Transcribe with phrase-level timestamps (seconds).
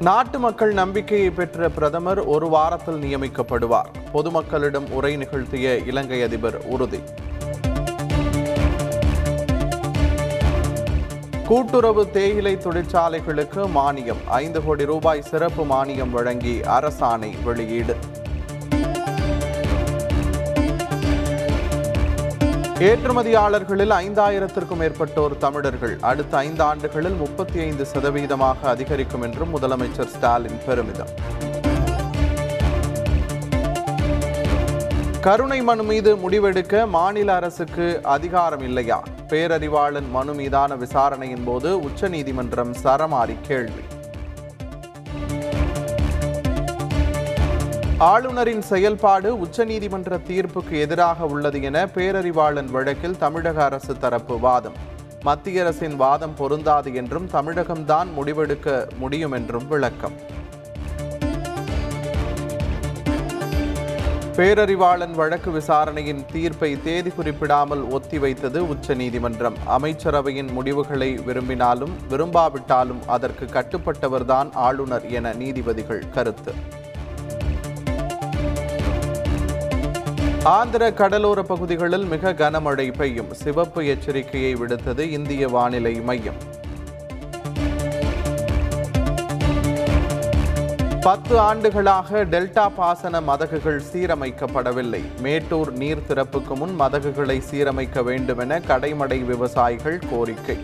[0.00, 3.90] நாட்டு மக்கள் நம்பிக்கையை பெற்ற பிரதமர் ஒரு வாரத்தில் நியமிக்கப்படுவார்.
[4.14, 7.00] பொதுமக்களிடம் உரை நிகழ்த்திய இலங்கை அதிபர் உறுதி.
[11.46, 14.28] கூட்டுறவு தேயிலை தொழிற்சாலைகளுக்கு மானியம்.
[14.28, 17.96] ஐந்து கோடி ரூபாய் சிறப்பு மானியம் வழங்கி அரசாணை வெளியீடு.
[22.80, 25.98] ஏற்றுமதியாளர்களில் ஐந்தாயிரத்திற்கும் மேற்பட்டோர் தமிழர்கள்.
[26.00, 31.08] அடுத்த ஐந்து ஆண்டுகளில் முப்பத்தி ஐந்து சதவீதமாக அதிகரிக்கும் என்றும் முதலமைச்சர் ஸ்டாலின் பெருமிதம்.
[35.20, 39.02] கருணை மனு மீது முடிவெடுக்க மாநில அரசுக்கு அதிகாரம் இல்லையா?
[39.28, 43.84] பேரறிவாளன் மனு மீதான விசாரணையின் போது உச்சநீதிமன்றம் சரமாரி கேள்வி.
[48.08, 54.72] ஆளுநரின் செயல்பாடு உச்சநீதிமன்ற தீர்ப்புக்கு எதிராக உள்ளது என பேரறிவாளன் வழக்கில் தமிழக அரசு தரப்பு வாதம்.
[55.22, 60.16] மத்திய அரசின் வாதம் பொருந்தாது என்றும் தமிழகம்தான் முடிவெடுக்க முடியும் என்றும் விளக்கம்.
[64.36, 69.54] பேரறிவாளன் வழக்கு விசாரணையின் தீர்ப்பை தேதி குறிப்பிடாமல் ஒத்திவைத்தது உச்சநீதிமன்றம்.
[69.68, 76.54] அமைச்சரவையின் முடிவுகளை விரும்பினாலும் விரும்பாவிட்டாலும் அதற்கு கட்டுப்பட்டவர்தான் ஆளுநர் என நீதிபதிகள் கருத்து.
[80.44, 83.34] ஆந்திர கடலோர பகுதிகளில் மிக கனமழை பெய்யும்.
[83.34, 86.34] சிவப்பு எச்சரிக்கையை விடுத்தது இந்திய வானிலை மையம்.
[91.00, 95.00] பத்து ஆண்டுகளாக டெல்டா பாசன மதகுகள் சீரமைக்கப்படவில்லை.
[95.20, 100.58] மேட்டூர் நீர் திறப்புக்கு முன் மதகுகளை சீரமைக்க வேண்டும் என கடைமடை விவசாயிகள் கோரிக்கை.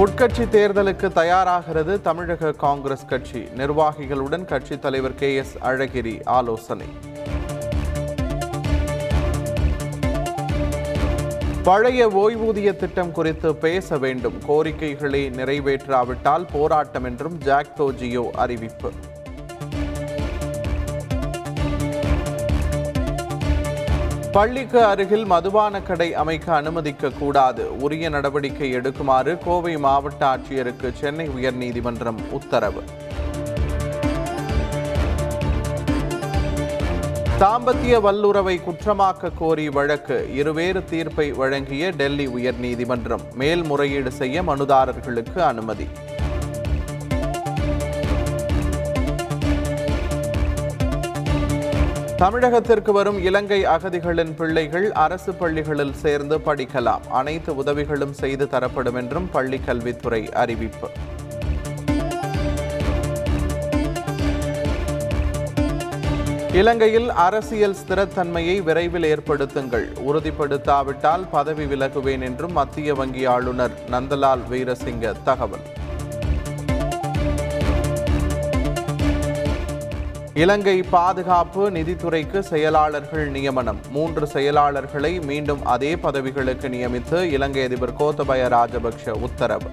[0.00, 3.38] உட்கட்சி தேர்தலுக்கு தயாராகிறது தமிழக காங்கிரஸ் கட்சி.
[3.38, 6.86] நிர்வாகிகளுடன் கட்சித் தலைவர் கே எஸ் அழகிரி ஆலோசனை.
[11.62, 14.34] பழைய ஓய்வூதிய திட்டம் குறித்து பேச வேண்டும்.
[14.46, 18.92] கோரிக்கைகளை நிறைவேற்றாவிட்டால் போராட்டம் என்றும் ஜாக் தோஜியோ அறிவிப்பு.
[24.32, 27.78] பள்ளிக்கு அருகில் மதுபான கடை அமைக்க அனுமதிக்க கூடாது.
[27.78, 32.82] உரிய நடவடிக்கை எடுக்குமாறு கோவை மாவட்ட ஆட்சியருக்கு சென்னை உயர்நீதிமன்றம் உத்தரவு.
[37.40, 40.34] தாம்பத்திய வல்லுறவை குற்றமாக்க கோரி வழக்கு.
[40.34, 43.32] இருவேறு தீர்ப்பை வழங்கிய டெல்லி உயர்நீதிமன்றம்.
[43.34, 45.86] மேல்முறையீடு செய்ய மனுதாரர்களுக்கு அனுமதி.
[52.20, 57.00] தமிழகத்திற்கு வரும் இலங்கை அகதிகளின் பிள்ளைகள் அரசு பள்ளிகளில் சேர்ந்து படிக்கலாம்.
[57.08, 60.88] அனைத்து உதவிகளும் செய்து தரப்படும் என்றும் பள்ளிக் கல்வித்துறை அறிவிப்பு.
[66.52, 69.86] இலங்கையில் அரசியல் ஸ்திரத்தன்மையை விரைவில் ஏற்படுத்துங்கள்.
[70.08, 75.66] உறுதிப்படுத்தாவிட்டால் பதவி விலகுவேன் என்றும் மத்திய வங்கி ஆளுநர் நந்தலால் வீரசிங்க தகவல்.
[80.40, 83.80] இலங்கை பாதுகாப்பு நிதித்துறைக்கு செயலாளர்கள் நியமனம்.
[83.90, 89.70] மூன்று செயலாளர்களை மீண்டும் அதே பதவிகளுக்கு நியமித்து இலங்கை அதிபர் கோத்தபய ராஜபக்ஷ உத்தரவு.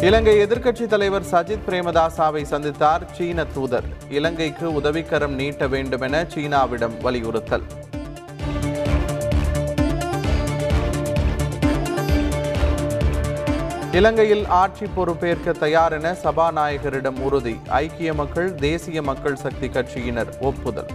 [0.00, 3.84] இலங்கை எதிர்க்கட்சித் தலைவர் சஜித் பிரேமதாசாவை சந்தித்தார் சீன தூதர்.
[4.08, 7.62] இலங்கைக்கு உதவிக்கரம் நீட்ட வேண்டுமென சீனாவிடம் வலியுறுத்தல்.
[13.92, 17.56] இலங்கையில் ஆட்சி பொறுப்பேற்க தயார் என சபாநாயகரிடம் உறுதி.
[17.68, 20.86] ஐக்கிய மக்கள் தேசிய மக்கள் சக்தி கட்சியினர் ஒப்புதல்.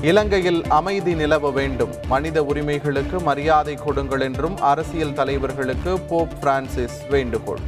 [0.00, 1.94] இலங்கையில் அமைதி நிலவ வேண்டும்.
[2.06, 7.60] மனித உரிமைகளுக்கு மரியாதை கொடுங்கள் என்றும் அரசியல் தலைவர்களுக்கு போப் பிரான்சிஸ் வேண்டுகோள்.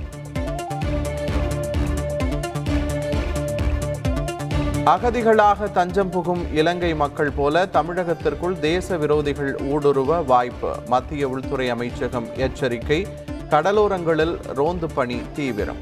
[4.85, 10.77] அகதிகளாக தஞ்சம் புகும் இலங்கை மக்கள் போல தமிழகத்திற்குள் தேச விரோதிகள் ஊடுருவ வாய்ப்பு.
[10.87, 13.07] மத்திய உள்துறை அமைச்சகம் எச்சரிக்கை.
[13.51, 15.77] கடலோரங்களில் ரோந்து பணி தீவிரம்.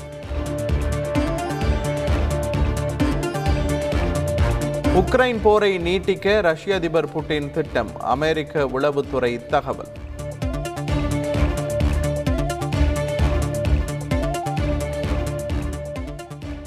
[4.94, 8.00] உக்ரைன் போரை நீட்டிக்க ரஷ்ய அதிபர் புட்டின் திட்டம்.
[8.00, 9.88] அமெரிக்க உளவுத்துறை தகவல்.